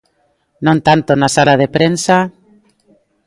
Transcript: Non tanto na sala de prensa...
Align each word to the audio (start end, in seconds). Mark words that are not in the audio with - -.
Non 0.65 0.77
tanto 0.87 1.11
na 1.15 1.29
sala 1.35 1.55
de 1.61 1.67
prensa... 1.75 2.17